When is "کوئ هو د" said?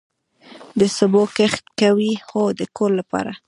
1.79-2.61